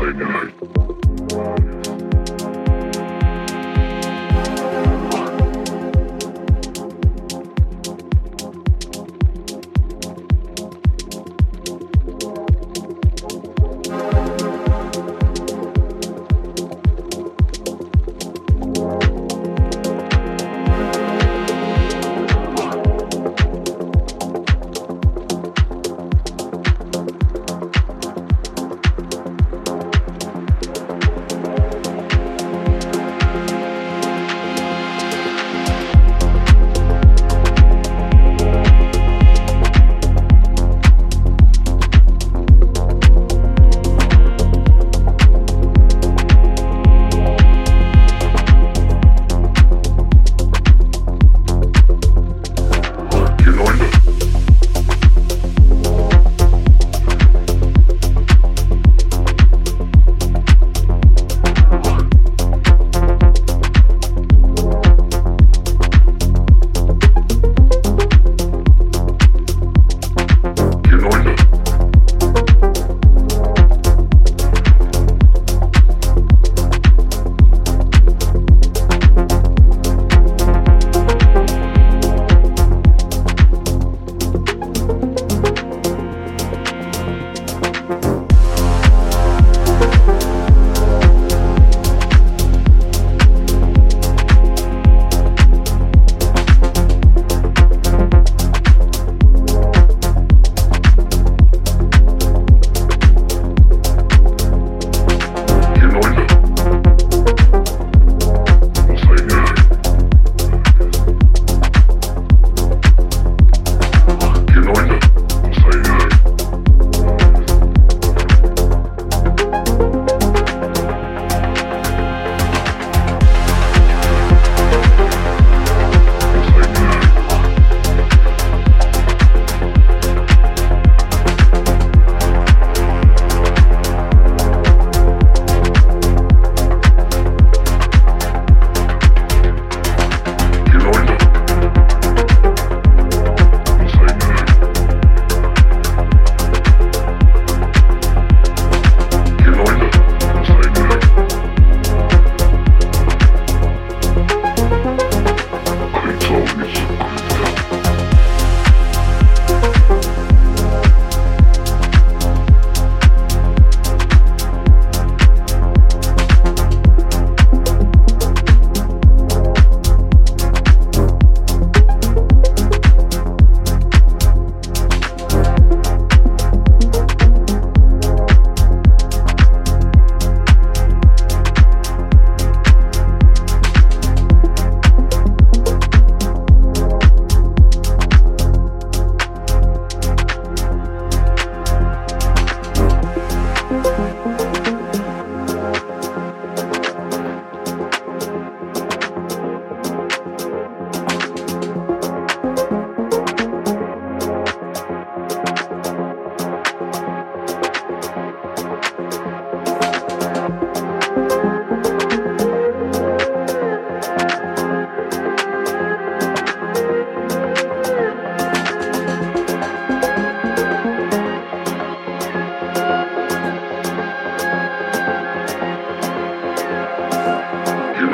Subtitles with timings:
[0.00, 0.77] Allgemeinheit.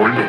[0.00, 0.22] dónde?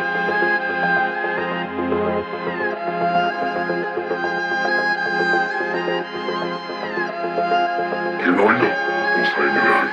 [8.25, 8.67] ¿En dónde?
[8.67, 9.87] O sea, en general.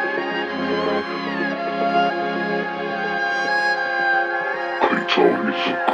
[4.81, 5.88] Could tell me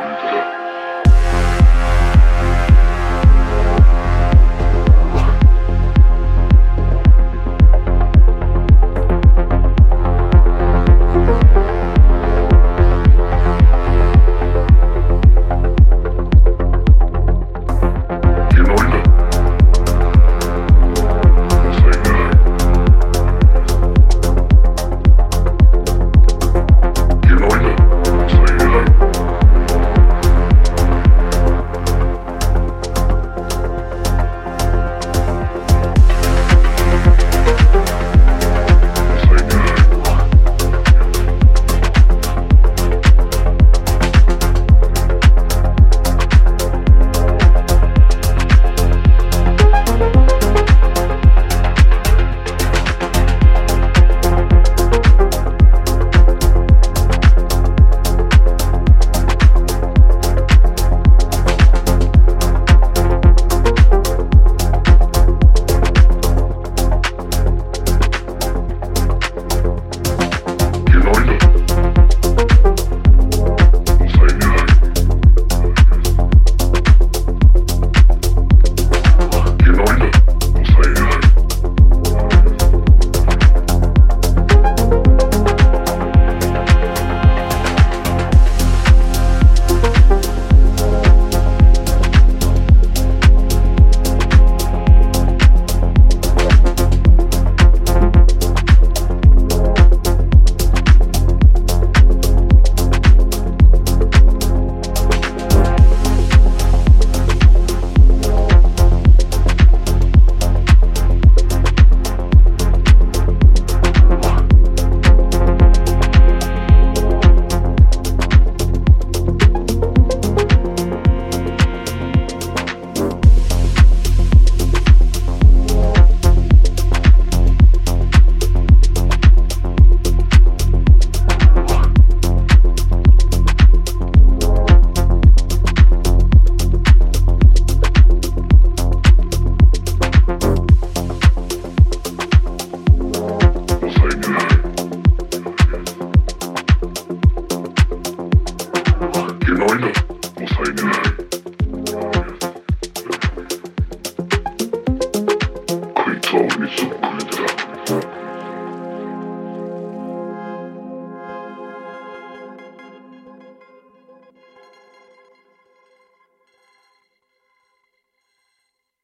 [156.67, 157.04] shit.